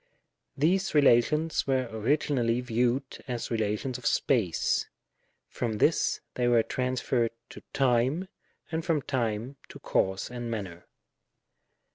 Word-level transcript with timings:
These 0.57 0.95
relations 0.95 1.67
were 1.67 1.87
originally 1.91 2.59
viewed 2.59 3.23
as 3.27 3.51
relations 3.51 3.99
of 3.99 4.07
space; 4.07 4.89
from 5.47 5.73
this 5.73 6.21
they 6.33 6.47
were 6.47 6.63
transfeiTed 6.63 7.29
to 7.51 7.61
time, 7.71 8.27
and 8.71 8.83
from 8.83 9.03
time 9.03 9.57
to 9.69 9.77
cause 9.77 10.31
and 10.31 10.49
manner. 10.49 10.87